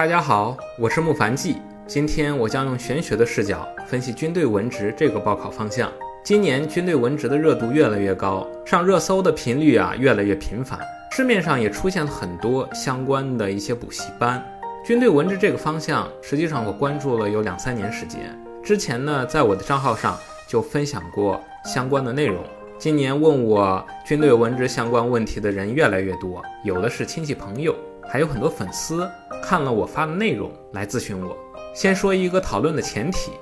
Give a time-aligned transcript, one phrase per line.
[0.00, 1.58] 大家好，我是木凡记。
[1.86, 5.92] 今天我将用玄学的视角分析军队文职这个报考方向。
[6.24, 10.80] 今年军队文职的热度越来越高，上热搜的频率啊越来越频繁，
[11.12, 14.42] 市面上也出现了很多相关的一些补习班。
[14.82, 18.20] 军队文职这个方向，实际上我关注了有两三年时间。
[18.64, 22.42] 之前呢，在我的账号上就分享过相关的内容。
[22.78, 27.76] 今年问我军队文职相关问题的人越来越多，有的是亲戚朋友。
[28.08, 29.08] 还有很多粉丝
[29.42, 31.36] 看了我发的内容来咨询我。
[31.74, 33.32] 先说一个讨论的前提，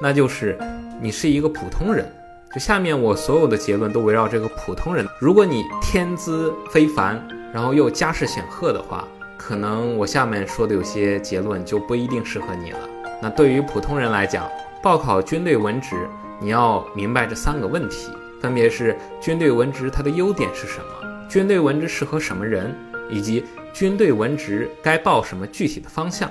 [0.00, 0.58] 那就是
[1.00, 2.06] 你是一个普通人。
[2.54, 5.06] 就下面我所有的结论都围绕这个普通人。
[5.20, 12.78] 如果你天资非凡，然后又家世显赫的话，可能我下面说的有些结论就不一定适合你了。
[13.20, 14.48] 那对于普通人来讲，
[14.82, 16.08] 报考军队文职，
[16.40, 22.74] 你要明白这三个问题，分别是军队文职它的优点是什么，军队文职适合什么人。
[23.10, 26.30] 以及军队文职该报什么具体的方向？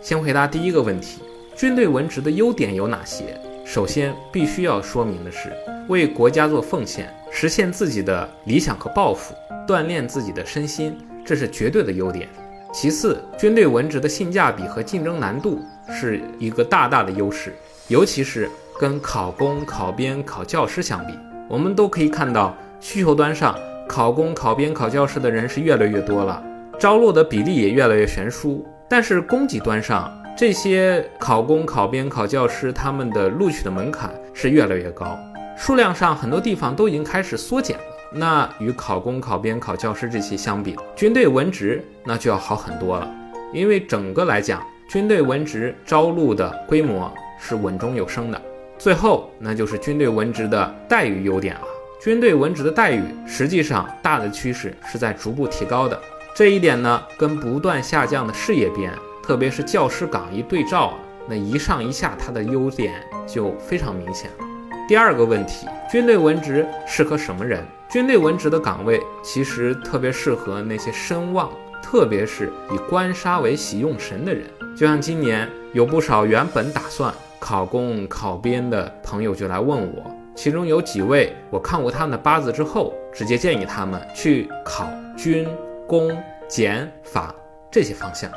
[0.00, 1.22] 先回答第一个问题：
[1.56, 3.40] 军队文职的优点有哪些？
[3.64, 5.52] 首先，必须要说明的是，
[5.88, 9.34] 为国家做奉献，实现自己的理想和抱负，
[9.66, 12.28] 锻炼自己的身心，这是绝对的优点。
[12.72, 17.54] 其次，军队文职的性价比和竞争难度是一个大大的优势，
[17.88, 21.14] 尤其是跟考公、考编、考教师相比，
[21.48, 23.56] 我们都可以看到需求端上。
[23.88, 26.42] 考公、考编、考教师的人是越来越多了，
[26.78, 28.66] 招录的比例也越来越悬殊。
[28.88, 35.18] 但是供给端上，这些考公、考编、考教师他们的录取的门槛是越来越高，
[35.56, 37.82] 数量上很多地方都已经开始缩减了。
[38.12, 43.10] 那与考公、考编、考教师这些相比，军队文职那就要好很多了。
[43.52, 48.40] 因为整个来讲，军队文职招录的规模是稳中有升的。
[48.78, 51.66] 最后，那就是军队文职的待遇优点了。
[52.04, 55.98] 军队文职的待遇，实际上大的趋势是在逐步提高的。
[56.36, 62.92] 这一点呢，跟不断下降的事业编，特别是教师岗一对照啊，那一上一下，它的优点
[63.26, 64.44] 就非常明显了。
[64.86, 67.64] 第二个问题，军队文职适合什么人？
[67.88, 71.50] 军队文职的岗位其实特别适合那些声望，
[71.82, 74.44] 特别是以官杀为喜用神的人。
[74.76, 80.14] 就像今年有不少原本打算考公考编的朋友就来问我。
[80.34, 85.48] 其中有几位，我看过他们的八字之后，直接建议他们去考军、
[85.86, 86.16] 工、
[86.48, 87.34] 检、法
[87.70, 88.30] 这些方向。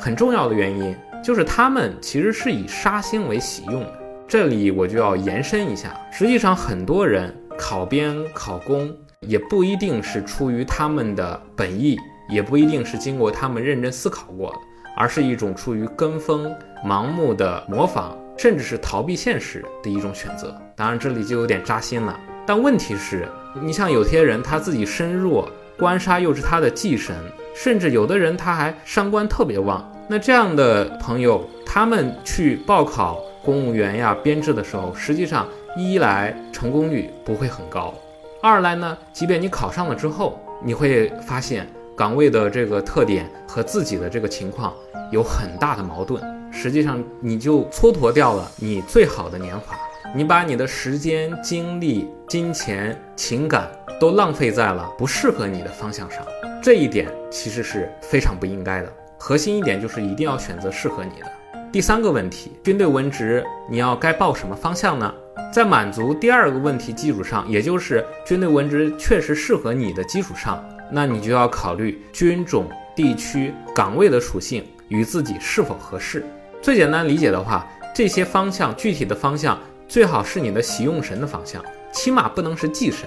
[0.00, 3.92] 很重要的原因就是他们其实是以杀星为喜用的。
[4.26, 8.90] 这里我就要延伸一下，实际上很多人考编、考公
[9.20, 11.96] 也不一定是出于他们的本意，
[12.28, 14.58] 也不一定是经过他们认真思考过的，
[14.96, 16.50] 而是一种出于跟风、
[16.84, 18.18] 盲目的模仿。
[18.36, 22.18] 甚至是逃避现实的一种选择，当然这里就有点扎心了。
[22.46, 23.28] 但问题是，
[23.62, 27.14] 你像有些人他自己身弱，官杀又是他的忌神，
[27.54, 29.90] 甚至有的人他还伤官特别旺。
[30.08, 37.94] 那这样的朋友，他们去报考公务员呀、编制的时候，实际上一来成功率不会很高，
[38.42, 41.66] 二来呢，即便你考上了之后，你会发现
[41.96, 44.74] 岗位的这个特点和自己的这个情况
[45.10, 46.22] 有很大的矛盾。
[46.64, 49.76] 实际上，你就蹉跎掉了你最好的年华，
[50.16, 53.70] 你把你的时间、精力、金钱、情感
[54.00, 56.24] 都浪费在了不适合你的方向上，
[56.62, 58.90] 这一点其实是非常不应该的。
[59.18, 61.30] 核心一点就是一定要选择适合你的。
[61.70, 65.14] 第三个问题，军队文职你要该报什么方向呢？
[65.52, 72.66] 在满足第二个问题基础上，也就是军队文职确实适合你的基础上，那你就要考虑军种、
[72.96, 76.24] 地区、岗位的属性与自己是否合适。
[76.64, 77.62] 最简单理解的话，
[77.94, 83.06] 这些方向具体的方向最好是你的喜用神的方向，起码不能是忌神。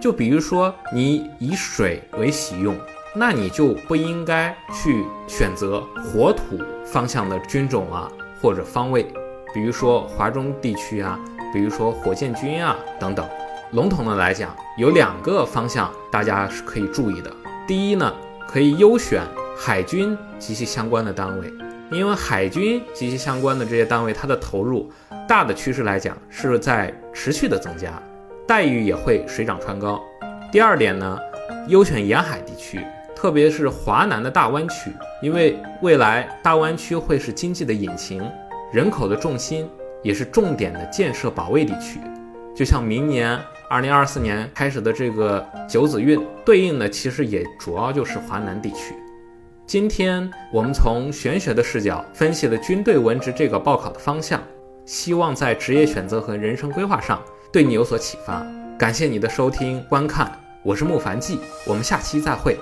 [0.00, 2.76] 就比如说你以水为喜用，
[3.14, 8.10] 那你就不应该去选择火土方向的军种啊
[8.42, 9.06] 或者方位，
[9.54, 11.16] 比如说华中地区啊，
[11.52, 13.24] 比如说火箭军啊等等。
[13.70, 17.30] 笼统的来讲，有两个方向大家是可以注意的。
[17.64, 18.12] 第一呢，
[18.48, 19.22] 可以优选
[19.56, 21.52] 海军及其相关的单位。
[21.90, 24.90] 因为海军及其相关的这些单位，它的投入
[25.26, 28.02] 大的趋势来讲是在持续的增加，
[28.46, 30.00] 待遇也会水涨船高。
[30.52, 31.18] 第二点呢，
[31.66, 32.80] 优选沿海地区，
[33.16, 34.92] 特别是华南的大湾区，
[35.22, 38.22] 因为未来大湾区会是经济的引擎，
[38.72, 39.68] 人口的重心，
[40.02, 42.00] 也是重点的建设保卫地区。
[42.54, 43.38] 就像明年
[43.70, 48.94] 二零二四年开始的这个九子运，对应的其实也主要就是华南地区。
[49.68, 54.42] 今天我们从玄学的视角分析了军队文职这个报考的方向，
[54.86, 57.22] 希望在职业选择和人生规划上
[57.52, 58.42] 对你有所启发。
[58.78, 60.32] 感谢你的收听观看，
[60.62, 62.56] 我是木凡记，我们下期再会。